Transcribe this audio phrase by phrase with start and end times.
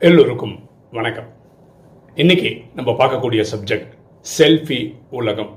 [0.00, 1.26] எல்லோருக்கும் வணக்கம்.
[2.14, 3.90] இன்னைக்கு நம்ம பார்க்கக்கூடிய சப்ஜெக்ட்
[4.38, 4.78] செல்ஃபி
[5.10, 5.50] உலகம்.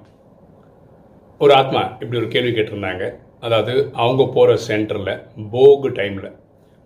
[1.40, 3.14] ஒரு ஆத்மா இப்படி ஒரு கேள்வி கேட்டிருந்தாங்க.
[3.40, 5.22] அதாவது அவங்க போகிற சென்டரில்
[5.54, 6.36] போகு டைமில்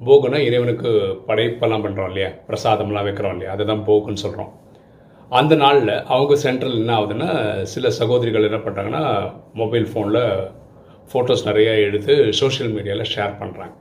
[0.02, 0.92] போகுனா இறைவனுக்கு
[1.28, 2.30] படைப்பெல்லாம் பண்ணுறோம் இல்லையா?
[2.48, 3.52] பிரசாதம்லாம் வைக்கிறோம் இல்லையா?
[3.52, 4.52] அதுதான் போகுன்னு சொல்கிறோம்
[5.30, 10.24] அந்த நாளில் அவங்க சென்டரில் என்ன ஆகுதுன்னா சில சகோதரிகள் என்ன பண்ணுறாங்கன்னா மொபைல் ஃபோனில்
[11.14, 13.76] ஃபோட்டோஸ் நிறையா எடுத்து சோஷியல் மீடியாவில் ஷேர் பண்ணுறாங்க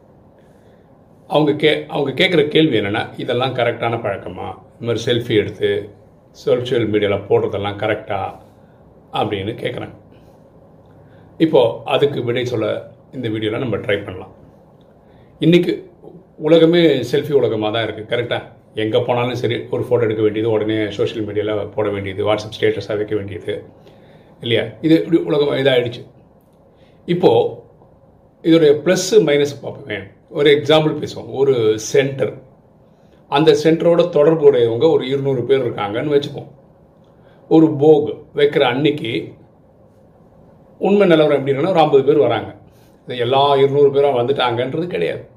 [1.31, 4.49] அவங்க கே அவங்க கேட்குற கேள்வி என்னென்னா இதெல்லாம் கரெக்டான பழக்கமா?
[4.73, 5.71] இந்த மாதிரி செல்ஃபி எடுத்து
[6.43, 8.21] சோஷியல் மீடியாவில் போடுறதெல்லாம் கரெக்டா
[9.21, 9.95] அப்படின்னு கேட்குறேன்
[11.45, 12.67] இப்போது அதுக்கு விடை சொல்ல
[13.17, 14.33] இந்த வீடியோவில் நம்ம ட்ரை பண்ணலாம்.
[15.41, 15.73] இன்றைக்கி
[16.49, 18.43] உலகமே செல்ஃபி உலகமாக தான் இருக்குது கரெக்டாக
[18.85, 23.15] எங்கே போனாலும் சரி ஒரு ஃபோட்டோ எடுக்க வேண்டியது உடனே சோஷியல் மீடியாவில் போட வேண்டியது வாட்ஸ்அப் ஸ்டேட்டஸாக வைக்க
[23.19, 23.53] வேண்டியது
[24.45, 24.65] இல்லையா?
[24.87, 26.03] இது இப்படி உலகம் இதாகிடுச்சு
[27.15, 27.53] இப்போது
[28.45, 29.99] இதோடைய ப்ளஸ்ஸு மைனஸ் பார்ப்போமே.
[30.29, 31.33] ஒரு எக்ஸாம்பிள் பேசுவோம்.
[31.33, 32.33] ஒரு சென்டர்
[33.29, 36.49] அந்த சென்டரோட தொடர்புடையவங்க ஒரு இருநூறு பேர் இருக்காங்கன்னு வச்சுப்போம்.
[37.49, 39.33] ஒரு போக் வைக்கிற அன்னைக்கு
[40.79, 42.55] உண்மை நிலவரம் எப்படின்னா ஒரு ஐம்பது பேர் வராங்க.
[43.05, 45.29] இது எல்லா இருநூறு பேரும் வந்துட்டாங்கன்றது கிடையாது.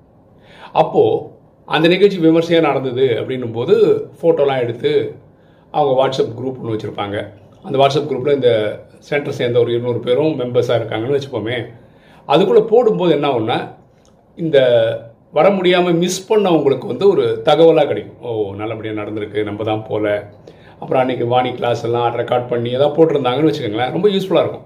[0.74, 1.30] அப்போது
[1.66, 3.76] அந்த நிகழ்ச்சி விமர்சையாக நடந்தது அப்படின்னும் போது
[4.22, 5.16] ஃபோட்டோலாம் எடுத்து
[5.72, 7.30] அவங்க வாட்ஸ்அப் குரூப் ஒன்று வச்சுருப்பாங்க.
[7.64, 11.66] அந்த வாட்ஸ்அப் குரூப்பில் இந்த சென்டர் சேர்ந்த ஒரு இருநூறு பேரும் மெம்பர்ஸாக இருக்காங்கன்னு வச்சுப்போமே.
[12.26, 13.78] அதுக்குள்ளே போடும்போது என்ன ஒன்று
[14.44, 14.58] இந்த
[15.38, 18.20] வர முடியாமல் மிஸ் பண்ணவங்களுக்கு வந்து ஒரு தகவலாக கிடைக்கும்.
[18.28, 18.30] ஓ
[18.62, 20.08] நல்லபடியாக நடந்திருக்கு நம்ம தான் போகல
[20.82, 24.66] அப்புறம் அன்றைக்கி வாணி கிளாஸ் எல்லாம் ரெக்கார்ட் பண்ணி எதாவது போட்டிருந்தாங்கன்னு வச்சுக்கோங்களேன் ரொம்ப யூஸ்ஃபுல்லாக இருக்கும்.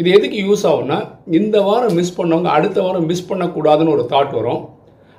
[0.00, 0.98] இது எதுக்கு யூஸ் ஆகும்னா
[1.38, 4.62] இந்த வாரம் மிஸ் பண்ணவங்க அடுத்த வாரம் மிஸ் பண்ணக்கூடாதுன்னு ஒரு தாட் வரும்.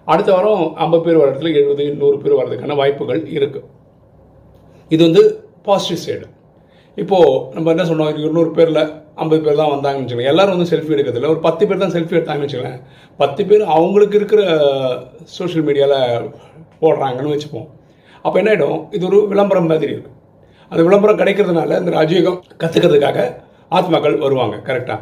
[0.08, 3.68] அடுத்த வாரம் ஐம்பது பேர் வர இடத்துல எழுபது நூறு பேர் வர்றதுக்கான வாய்ப்புகள் இருக்குது
[4.92, 5.24] இது வந்து
[5.68, 6.26] பாசிட்டிவ் சைடு
[6.98, 8.82] இப்போது நம்ம என்ன சொன்னோம் இருநூறு பேரில்
[9.24, 12.48] ஐம்பது பேர் தான் வந்தாங்கன்னு வச்சுக்கோங்க எல்லாரும் வந்து செல்ஃபி எடுக்கிறதில்ல ஒரு பத்து பேர் தான் செல்ஃபி எடுத்தாங்கன்னு
[12.48, 12.82] வச்சுக்கோங்களேன்.
[13.22, 14.42] பத்து பேர் அவங்களுக்கு இருக்கிற
[15.38, 16.26] சோஷியல் மீடியாவில்
[16.82, 17.68] போடுறாங்கன்னு வச்சுப்போம்.
[18.26, 20.18] அப்போ என்ன ஆகிடும் இது ஒரு விளம்பரம் மாதிரி இருக்கும்
[20.72, 23.20] அந்த விளம்பரம் கிடைக்கிறதுனால இந்த ராஜயோகம் கற்றுக்கிறதுக்காக
[23.78, 25.02] ஆத்மாக்கள் வருவாங்க கரெக்டாக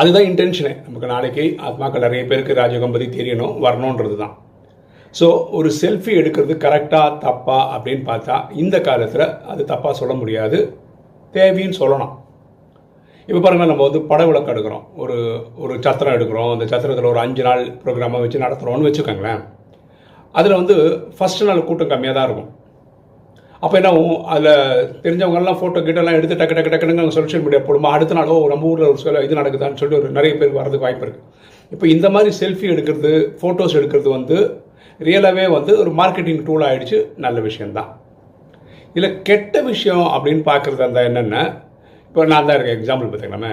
[0.00, 4.34] அதுதான் இன்டென்ஷனே நமக்கு நாளைக்கு ஆத்மாக்கள் நிறைய பேருக்கு ராஜயோகம் பற்றி தெரியணும் வரணுன்றது தான்.
[5.18, 5.26] ஸோ
[5.58, 10.58] ஒரு செல்ஃபி எடுக்கிறது கரெக்டாக தப்பா அப்படின்னு பார்த்தா இந்த காலத்தில் அது தப்பாக சொல்ல முடியாது.
[11.34, 12.12] தேவைன்னு சொல்லணும்.
[13.28, 14.82] இப்போ பாருங்கள் நம்ம வந்து பட விளக்கு எடுக்கிறோம்.
[15.02, 15.16] ஒரு
[15.62, 16.50] ஒரு சத்திரம் எடுக்கிறோம்.
[16.54, 19.40] அந்த சத்திரத்தில் ஒரு அஞ்சு நாள் ப்ரோக்ராமாக வச்சு நடத்துகிறோம்னு வச்சுக்கோங்களேன்.
[20.34, 20.76] அதில் வந்து
[21.16, 22.50] ஃபஸ்ட்டு நாள் கூட்டம் கம்மியாக தான் இருக்கும்.
[23.64, 23.90] அப்போ என்ன
[24.34, 24.52] அதில்
[25.04, 27.90] தெரிஞ்சவங்கெல்லாம் ஃபோட்டோ கிட்டலாம் எடுத்து டக்கு டக்கு டக்குன்னு சோஷியல் மீடியா போடுமா?
[27.96, 31.24] அடுத்த நாளோ நம்ம ஊரில் ஒரு சில இது நடக்குதான்னு சொல்லிட்டு ஒரு நிறைய பேர் வரதுக்கு வாய்ப்பு இருக்குது
[31.72, 34.36] இப்போ இந்த மாதிரி செல்ஃபி எடுக்கிறது ஃபோட்டோஸ் எடுக்கிறது வந்து
[35.00, 37.90] ரியலாகவே வந்து ஒரு மார்க்கெட்டிங் டூல் ஆகிடுச்சு நல்ல விஷயந்தான்
[38.96, 41.38] இதில் கெட்ட விஷயம் அப்படின்னு பார்க்குறது அந்த என்னென்ன?
[42.16, 42.76] இப்போ நான் தான் இருக்கேன்.
[42.78, 43.50] எக்ஸாம்பிள் பார்த்துக்கலாமே.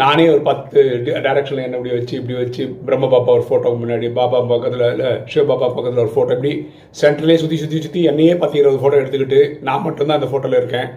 [0.00, 0.80] நானே ஒரு பத்து
[1.26, 5.44] டைரக்ஷனில் என்ன இப்படி வச்சு இப்படி வச்சு பிரம்ம பாப்பா ஒரு ஃபோட்டோ முன்னாடி பாபா பக்கத்தில் இல்லை சிவ
[5.50, 6.52] பாபா பக்கத்தில் ஒரு ஃபோட்டோ இப்படி
[7.00, 10.88] சென்டர்லேயே சுற்றி சுற்றி சுற்றி என்னையே பத்து இருபது ஃபோட்டோ எடுத்துக்கிட்டு நான் மட்டும்தான் அந்த ஃபோட்டோவில் இருக்கேன்.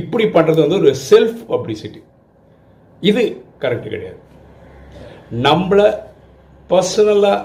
[0.00, 2.02] இப்படி பண்ணுறது வந்து ஒரு செல்ஃப் பப்ளிசிட்டி
[3.02, 3.24] இது
[3.64, 4.20] கரெக்ட் கிடையாது.
[5.46, 5.88] நம்மளை
[6.74, 7.40] பர்சனலாக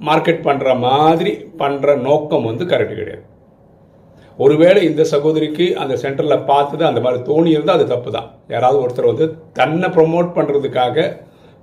[0.00, 3.24] மார்க்கெட் பண்ணுற மாதிரி பண்ணுற நோக்கம் வந்து கரெக்டு கிடையாது.
[4.38, 9.10] ஒருவேளை இந்த சகோதரிக்கு அந்த சென்டரில் பார்த்தது அந்த மாதிரி தோணி இருந்தால் அது தப்பு தான் யாராவது ஒருத்தர்
[9.12, 11.06] வந்து தன்னை ப்ரொமோட் பண்ணுறதுக்காக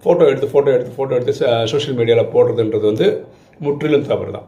[0.04, 1.34] ஃபோட்டோ எடுத்து ஃபோட்டோ எடுத்து ஃபோட்டோ எடுத்து
[1.72, 3.08] சோஷியல் மீடியாவில் போடுறதுன்றது வந்து
[3.60, 4.48] முற்றிலும் தவறு தான்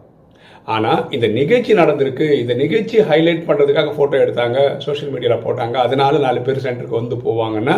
[0.67, 6.39] ஆனால் இந்த நிகழ்ச்சி நடந்திருக்கு இந்த நிகழ்ச்சி ஹைலைட் பண்ணுறதுக்காக ஃபோட்டோ எடுத்தாங்க சோஷியல் மீடியாவில் போட்டாங்க அதனால நாலு
[6.41, 7.75] பேர் சென்டருக்கு வந்து போவாங்கன்னா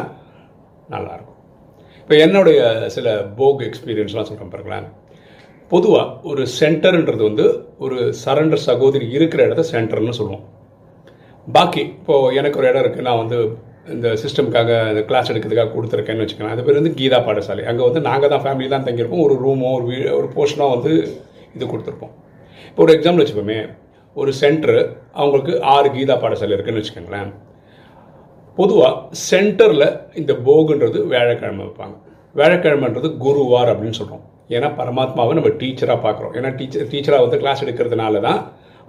[0.90, 1.34] நல்லாயிருக்கும்
[2.00, 2.60] இப்போ என்னுடைய
[2.90, 4.88] சில போக் எக்ஸ்பீரியன்ஸ்லாம் சொல்கிறேன் பாருங்களேன்.
[5.72, 7.46] பொதுவாக ஒரு சென்டர்ன்றது வந்து
[7.86, 10.44] ஒரு சரண்டர் சகோதரி இருக்கிற இடத்த சென்டர்னு சொல்லுவோம்.
[11.56, 13.38] பாக்கி இப்போது எனக்கு ஒரு இடம் இருக்குது நான் வந்து
[13.96, 17.64] இந்த சிஸ்டம்க்காக இந்த கிளாஸ் எடுக்கிறதுக்காக கொடுத்துருக்கேன்னு வச்சுக்கலாம் அது பேர் வந்து கீதா பாடசாலை.
[17.72, 19.24] அங்கே வந்து நாங்கள் தான் ஃபேமிலி தான் தங்கியிருப்போம்.
[19.26, 20.94] ஒரு ரூமோ ஒரு வீ ஒரு போர்ஷனோ வந்து
[21.56, 22.14] இது கொடுத்துருப்போம்.
[22.70, 23.60] இப்போ ஒரு எக்ஸாம்பிள் வச்சுப்போமே
[24.16, 24.80] ஒரு சென்டரு
[25.20, 27.32] அவங்களுக்கு ஆறு கீதா பாடசாலை இருக்குதுன்னு வச்சுக்கோங்களேன்.
[28.58, 28.96] பொதுவாக
[29.30, 29.90] சென்டரில்
[30.22, 31.96] இந்த போகுன்றது வியாழக்கிழமை வைப்பாங்க.
[32.36, 34.26] வியாழக்கிழமைன்றது குருவார் அப்படின்னு சொல்கிறோம்
[34.56, 36.34] ஏன்னா பரமாத்மாவை நம்ம டீச்சராக பார்க்குறோம்.
[36.38, 38.40] ஏன்னா டீச்சர் டீச்சராக வந்து கிளாஸ் எடுக்கிறதுனால தான்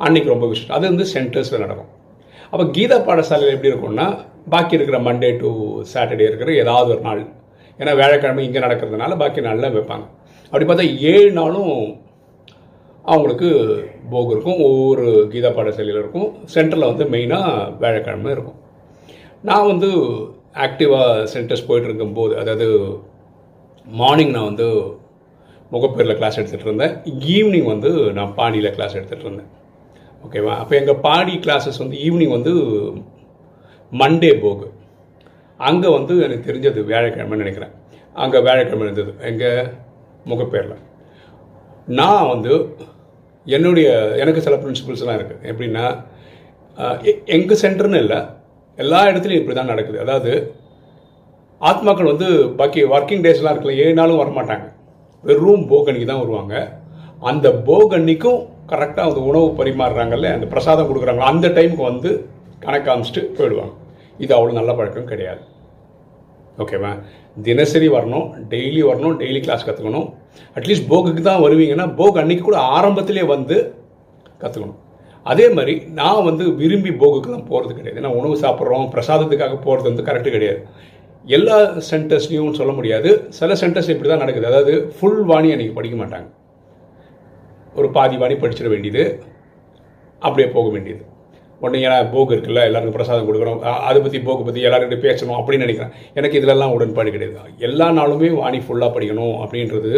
[0.06, 1.92] அன்றைக்கி ரொம்ப விஷயம் அது வந்து சென்டர்ஸில் நடக்கும்.
[2.50, 4.06] அப்போ கீதா பாடசாலையில் எப்படி இருக்கும்னா
[4.52, 5.48] பாக்கி இருக்கிற மண்டே டு
[5.92, 7.22] சாட்டர்டே இருக்கிற ஏதாவது ஒரு நாள்.
[7.80, 10.06] ஏன்னா வேலைக்கிழமை இங்கே நடக்கிறதுனால பாக்கி நாளில் வைப்பாங்க.
[10.50, 11.74] அப்படி பார்த்தா ஏழு நாளும்
[13.04, 13.48] அவங்களுக்கு
[14.12, 14.62] போக் இருக்கும்.
[14.68, 16.28] ஒவ்வொரு கீதா பாடசாலையில் இருக்கும்.
[16.54, 17.52] சென்டரில் வந்து மெயினாக
[17.82, 18.58] வேலைக்கிழமை இருக்கும்.
[19.48, 19.90] நான் வந்து
[20.66, 22.68] ஆக்டிவாக சென்டர்ஸ் போயிட்டு இருக்கும்போது அதாவது
[23.86, 24.68] மார்னிங் நான் வந்து
[25.74, 26.94] முகப்பேரில் கிளாஸ் எடுத்துகிட்டு இருந்தேன்
[27.36, 29.50] ஈவினிங் வந்து நான் பாடியில் கிளாஸ் எடுத்துகிட்டு இருந்தேன்
[30.26, 32.52] ஓகேவா அப்போ எங்கள் பாடி கிளாஸஸ் வந்து ஈவினிங் வந்து
[33.92, 34.66] மண்டே போகு.
[35.68, 37.74] அங்கே வந்து எனக்கு தெரிஞ்சது வியாழக்கிழமைன்னு நினைக்கிறேன்.
[38.24, 39.12] அங்கே வியாழக்கிழமை இருந்தது.
[39.30, 39.68] எங்கள்
[40.30, 40.80] முகப்பேரில்.
[41.98, 42.52] நான் வந்து
[43.46, 43.88] என்னுடைய
[44.22, 45.84] எனக்கு சில பிரின்சிபல்ஸ்லாம் இருக்குது எப்படின்னா
[47.36, 48.18] எங்கள் சென்டர்னு இல்லை.
[48.78, 49.98] எல்லா இடத்துலையும் இப்படி தான் நடக்குது.
[50.04, 50.32] அதாவது
[51.70, 52.28] ஆத்மாக்கள் வந்து
[52.58, 54.66] பாக்கி ஒர்க்கிங் டேஸ்லாம் இருக்குல்ல ஏழு நாளும் வரமாட்டாங்க.
[55.26, 56.54] வெறும் போகனிக்கு தான் வருவாங்க.
[57.30, 58.40] அந்த போகன்னிக்கும்
[58.72, 61.22] கரெக்டாக அந்த உணவு பரிமாறுறாங்கல்ல அந்த பிரசாதம் கொடுக்குறாங்க.
[61.32, 62.10] அந்த டைமுக்கு வந்து
[62.64, 63.74] கணக்கு காமிச்சிட்டு போயிடுவாங்க.
[64.24, 65.42] இது அவ்வளோ நல்ல பழக்கம் கிடையாது.
[66.62, 66.92] ஓகேவா
[67.46, 70.08] தினசரி வரணும் டெய்லி வரணும் டெய்லி கிளாஸ் கற்றுக்கணும்
[70.58, 73.56] அட்லீஸ்ட் போகுக்கு தான் வருவீங்கன்னா போக் அன்னைக்கு கூட ஆரம்பத்திலே வந்து
[74.42, 74.78] கற்றுக்கணும்
[75.26, 77.98] அதே மாதிரி நான் வந்து விரும்பி போகுக்கெல்லாம் போகிறது கிடையாது.
[78.00, 80.60] ஏன்னா உணவு சாப்பிட்றோம் பிரசாதத்துக்காக போகிறது வந்து கரெக்டு கிடையாது.
[81.36, 81.56] எல்லா
[81.90, 83.10] சென்டர்ஸ்லையும் சொல்ல முடியாது.
[83.38, 84.48] சில சென்டர்ஸ் இப்படி தான் நடக்குது.
[84.50, 86.28] அதாவது ஃபுல் வாணி அன்றைக்கி படிக்க மாட்டாங்க.
[87.78, 89.04] ஒரு பாதி வாணி படிச்சிட வேண்டியது.
[90.22, 91.02] அப்படியே போக வேண்டியது.
[91.60, 93.60] உடனே ஏன்னா போக இருக்குல்ல எல்லாருக்கும் பிரசாதம் கொடுக்குறோம்.
[93.88, 95.94] அதை பற்றி போக்கு பற்றி எல்லாருக்கிட்ட பேசணும் அப்படின்னு நினைக்கிறேன்.
[96.18, 97.54] எனக்கு இதிலெல்லாம் உடன்பாடு கிடையாது.
[97.68, 99.92] எல்லா நாளுமே வாணி ஃபுல்லாக படிக்கணும் அப்படின்றது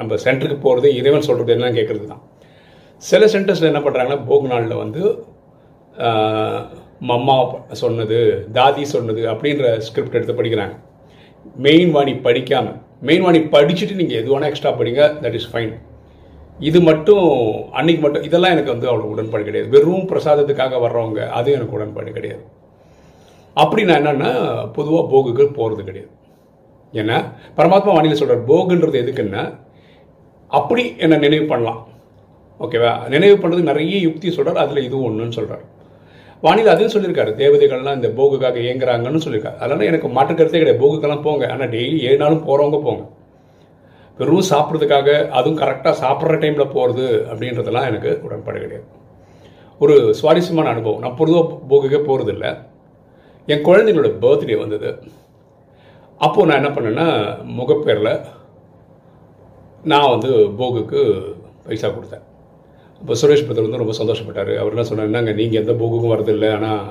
[0.00, 2.24] நம்ம சென்டருக்கு போகிறது இறைவன் சொல்கிறது என்னன்னு கேட்குறது தான்
[3.02, 5.02] சில சென்டர்ஸில் என்ன பண்ணுறாங்கன்னா போக் நாளில் வந்து
[7.10, 7.36] மம்மா
[7.82, 8.18] சொன்னது
[8.56, 10.74] தாதி சொன்னது அப்படின்ற ஸ்கிரிப்ட் எடுத்து படிக்கிறாங்க.
[11.66, 12.78] மெயின் வாணி படிக்காமல்
[13.08, 15.74] மெயின் வாணி படிச்சுட்டு நீங்கள் எது வேணால் எக்ஸ்ட்ரா படிங்க தட் இஸ் ஃபைன்
[16.68, 17.26] இது மட்டும்
[17.78, 19.68] அன்னைக்கு மட்டும் இதெல்லாம் எனக்கு வந்து அவ்வளோ உடன்பாடு கிடையாது.
[19.74, 22.42] வெறும் பிரசாதத்துக்காக வர்றவங்க அதுவும் எனக்கு உடன்பாடு கிடையாது.
[23.56, 24.30] அப்படி நான் என்னென்னா
[24.76, 26.10] பொதுவாக போகுக்கு போகிறது கிடையாது.
[26.94, 27.18] ஏன்னா
[27.58, 29.44] பரமாத்மா வாணியில் சொல்கிறார் போகுன்றது எதுக்குன்னா
[30.58, 31.80] அப்படி என்னை நினைவு பண்ணலாம்.
[32.64, 35.64] ஓகேவா நினைவு பண்ணுறது நிறைய யுக்தி சொல்கிறார் அதில் இதுவும் ஒன்றுன்னு சொல்கிறார்
[36.46, 37.30] வானிலை அதையும் சொல்லியிருக்காரு.
[37.42, 39.60] தேவதைகள்லாம் இந்த போகுக்காக இயங்குறாங்கன்னு சொல்லியிருக்காரு.
[39.64, 40.82] அதனால் எனக்கு மாற்று கருத்தே கிடையாது.
[40.84, 41.44] போகுக்கெல்லாம் போங்க.
[41.52, 43.04] ஆனால் டெய்லி ஏழு நாளும் போகிறவங்க போங்க.
[44.18, 45.08] வெறும் சாப்பிட்றதுக்காக
[45.38, 48.86] அதுவும் கரெக்டாக சாப்பிட்ற டைமில் போகிறது அப்படின்றதெல்லாம் எனக்கு உடன்பாடு கிடையாது.
[49.84, 51.02] ஒரு சுவாரஸ்யமான அனுபவம்.
[51.04, 52.50] நான் பொதுவாக போகுக்கே போகிறது இல்லை
[53.52, 54.90] என் குழந்தைங்களோட பர்த்டே வந்தது.
[56.20, 57.08] அப்போது நான் என்ன பண்ணேன்னா
[57.58, 58.12] முகப்பேரில்
[59.92, 61.00] நான் வந்து போகுக்கு
[61.66, 62.24] பைசா கொடுத்தேன்.
[63.00, 64.52] இப்போ சுரேஷ் பத்தர் வந்து ரொம்ப சந்தோஷப்பட்டார்.
[64.60, 66.50] அவர் என்ன சொன்னார் என்னங்க நீங்கள் எந்த போக்குக்கும் வரதில்லை.
[66.58, 66.84] ஆனால்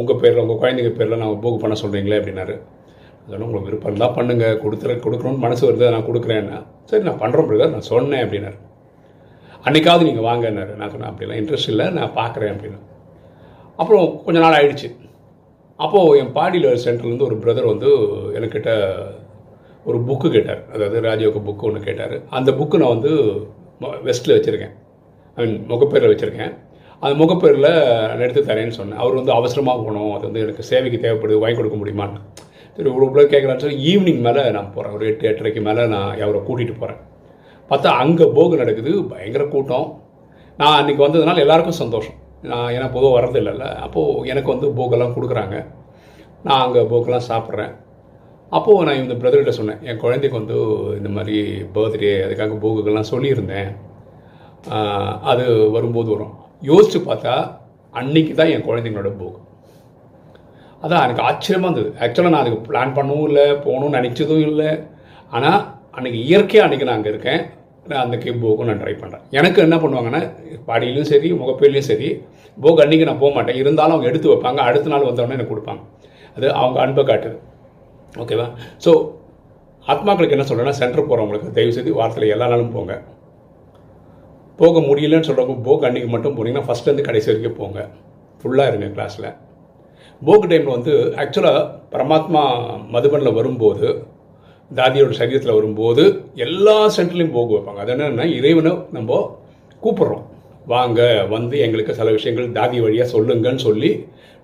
[0.00, 2.54] உங்கள் பேரில் உங்கள் குழந்தைங்க பேரில் நான் போக்கு பண்ண சொல்கிறீங்களே அப்படின்னாரு.
[3.24, 6.58] அதனால் உங்களுக்கு விருப்பம் இருந்தால் பண்ணுங்கள் கொடுத்துற கொடுக்கணும்னு மனசு வருது நான் கொடுக்குறேன்னா
[6.90, 8.58] சரி நான் பண்ணுறோம் பிரதர் நான் சொன்னேன் அப்படின்னாரு.
[9.66, 11.86] அன்றைக்காவது நீங்கள் வாங்கன்னாரு நான் சொன்னேன் அப்படிலாம் இன்ட்ரெஸ்ட் இல்லை.
[11.98, 12.80] நான் பார்க்குறேன் அப்படின்னு
[13.80, 14.88] அப்புறம் கொஞ்ச நாள் ஆயிடுச்சு.
[15.84, 17.90] அப்போது என் பாடியில் சென்டர்லேருந்து ஒரு பிரதர் வந்து
[18.36, 18.70] என்கிட்ட
[19.88, 20.62] ஒரு புக்கு கேட்டார்.
[20.74, 22.16] அதாவது ராஜயோக புக்கு ஒன்று கேட்டார்.
[22.38, 23.12] அந்த புக்கு நான் வந்து
[24.08, 24.74] வெஸ்ட்டில் வச்சுருக்கேன்.
[25.46, 26.52] முகப்பேரில் வச்சுருக்கேன்.
[27.02, 27.70] அந்த முகப்பேரில்
[28.08, 29.00] நான் எடுத்து தரேன்னு சொன்னேன்.
[29.02, 30.12] அவர் வந்து அவசரமாக போகணும்.
[30.14, 31.42] அது வந்து எனக்கு சேவைக்கு தேவைப்படுது.
[31.42, 32.20] வாங்கி கொடுக்க முடியுமான்னு.
[32.76, 36.40] சரி ஒரு இவ்வளோ கேட்குறான்னு சொல்லி ஈவினிங் மேலே நான் போகிறேன் ஒரு எட்டு எட்டரைக்கு மேலே நான் அவரை
[36.48, 37.00] கூட்டிகிட்டு போகிறேன்
[37.70, 38.92] பார்த்தா அங்கே போகு நடக்குது.
[39.12, 39.88] பயங்கர கூட்டம்.
[40.58, 42.16] நான் அன்றைக்கி வந்ததுனால எல்லாருக்கும் சந்தோஷம்.
[42.42, 43.66] நான் ஏன்னா பொதுவாக வர்றது இல்லைல்ல.
[43.86, 45.56] அப்போது எனக்கு வந்து போகெல்லாம் கொடுக்குறாங்க.
[46.46, 47.72] நான் அங்கே போக்கெல்லாம் சாப்பிட்றேன்.
[48.50, 49.80] அப்போது நான் இந்த பிரதர்கிட்ட சொன்னேன்.
[49.82, 50.56] என் குழந்தைக்கு வந்து
[50.98, 51.36] இந்த மாதிரி
[51.74, 53.70] பர்த்டே அதுக்காக போகுக்கெல்லாம் சொல்லியிருந்தேன்.
[55.30, 55.44] அது
[55.76, 56.32] வரும்போது வரும்.
[56.70, 57.34] யோசித்து பார்த்தா
[58.00, 59.38] அன்னைக்கு தான் என் குழந்தைங்களோட புக்
[60.82, 61.90] அதான் எனக்கு ஆச்சரியமாக இருந்தது.
[62.04, 64.70] ஆக்சுவலாக நான் அதுக்கு பிளான் பண்ணவும் இல்லை போகணும்னு நினச்சதும் இல்லை.
[65.36, 65.60] ஆனால்
[65.96, 67.40] அன்றைக்கி இயற்கையாக அன்றைக்கி நான் அங்கே இருக்கேன்.
[67.90, 70.20] நான் அந்த கேப் போக்கும் நான் ட்ரை பண்ணுறேன் எனக்கு என்ன பண்ணுவாங்கன்னா
[70.68, 72.08] பாடியிலையும் சரி முகப்பேர்லையும் சரி
[72.64, 73.58] போக் அன்றைக்கி நான் போக மாட்டேன்.
[73.62, 74.60] இருந்தாலும் அவங்க எடுத்து வைப்பாங்க.
[74.68, 75.82] அடுத்த நாள் வந்தவொடனே எனக்கு கொடுப்பாங்க.
[76.36, 77.36] அது அவங்க அன்பை காட்டுது.
[78.22, 78.48] ஓகேவா
[78.84, 78.92] ஸோ
[79.92, 82.94] ஆத்மாக்களுக்கு என்ன சொல்கிறேன்னா சென்டர் போகிறவங்களுக்கு தயவு செய்து வாரத்தில் எல்லா நாளும் போங்க.
[84.58, 87.80] போக முடியலன்னு சொல்கிறவங்க போக் அன்றைக்கி மட்டும் போனீங்கன்னா ஃபஸ்ட்லேருந்து கடைசி வரைக்கும் போங்க.
[88.40, 89.28] ஃபுல்லாக இருங்க கிளாஸில்
[90.22, 91.60] போக் டைமில் வந்து ஆக்சுவலாக
[91.92, 92.42] பரமாத்மா
[92.94, 93.88] மதுபனில் வரும்போது
[94.70, 96.02] தாதியோட சரீரத்தில் வரும்போது
[96.46, 97.82] எல்லா சென்டர்லையும் போக வைப்பாங்க.
[97.84, 99.20] அது என்னென்னா இறைவனை நம்ம
[99.82, 100.24] கூப்பிட்றோம்.
[100.72, 101.00] வாங்க
[101.34, 103.90] வந்து எங்களுக்கு சில விஷயங்கள் தாதி வழியாக சொல்லுங்கன்னு சொல்லி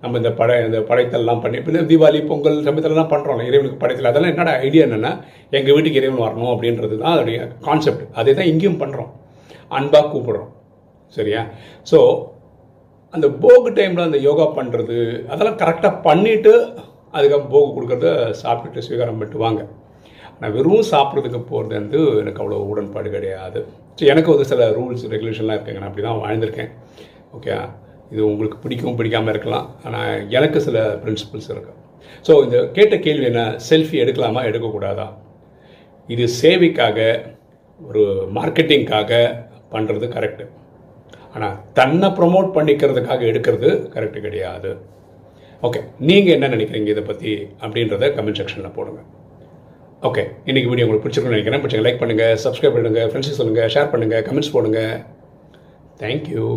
[0.03, 4.09] நம்ம இந்த படை இந்த படைத்தல்லாம் பண்ணி இப்போ தீபாவளி பொங்கல் சமயத்திலலாம் பண்ணுறோம் இறைவனுக்கு படைத்தல்.
[4.11, 5.13] அதெல்லாம் என்னோட ஐடியா என்னென்னா
[5.57, 9.11] எங்கள் வீட்டுக்கு இறைவன் வரணும் அப்படின்றது தான் அதோடைய கான்செப்ட் அதே தான் இங்கேயும் பண்ணுறோம்
[9.77, 10.51] அன்பாக கூப்பிடுறோம்.
[11.17, 11.41] சரியா?
[11.91, 11.99] ஸோ
[13.13, 14.97] அந்த போகு டைமில் அந்த யோகா பண்ணுறது
[15.31, 16.53] அதெல்லாம் கரெக்டாக பண்ணிவிட்டு
[17.15, 18.07] அதுக்கப்புறம் போகு கொடுக்கறத
[18.41, 19.61] சாப்பிட்டுட்டு ஸ்வீகாரம் பண்ணிட்டு வாங்க.
[20.39, 23.59] நான் வெறும் சாப்பிட்றதுக்கு போகிறது வந்து எனக்கு அவ்வளோ உடன்பாடு கிடையாது.
[23.99, 25.81] ஸோ எனக்கு வந்து சில ரூல்ஸ் ரெகுலேஷன்லாம் இருக்குங்க.
[25.81, 26.71] நான் அப்படி தான் வாழ்ந்திருக்கேன்
[27.37, 27.55] ஓகே
[28.13, 29.67] இது உங்களுக்கு பிடிக்கும் பிடிக்காமல் இருக்கலாம்.
[29.85, 31.81] ஆனால் எனக்கு சில பிரின்சிபல்ஸ் இருக்குது
[32.27, 33.43] ஸோ இந்த கேட்ட கேள்வி என்ன?
[33.69, 34.41] செல்ஃபி எடுக்கலாமா?
[34.49, 35.07] எடுக்கக்கூடாதா?
[36.13, 36.99] இது சேவைக்காக
[37.79, 38.03] ஒரு
[38.37, 39.11] மார்க்கெட்டிங்காக
[39.75, 40.45] பண்ணுறது கரெக்டு
[41.35, 44.69] ஆனால் தன்னை ப்ரொமோட் பண்ணிக்கிறதுக்காக எடுக்கிறது கரெக்டு கிடையாது.
[45.67, 45.79] ஓகே
[46.09, 47.31] நீங்கள் என்ன நினைக்கிறீங்க இதை பற்றி
[47.63, 49.01] அப்படின்றத கமெண்ட் செக்ஷனில் போடுங்க.
[50.07, 51.61] ஓகே இன்றைக்கி வீடியோ உங்களுக்கு பிடிச்சிருக்குன்னு நினைக்கிறேன்.
[51.63, 54.81] பிடிச்சிங்க லைக் பண்ணுங்கள் சப்ஸ்கிரைப் பண்ணுங்கள் ஃப்ரெண்ட்ஸுக்கு சொல்லுங்கள் ஷேர் பண்ணுங்கள் கமெண்ட்ஸ் போடுங்க.
[56.01, 56.47] தேங்க்யூ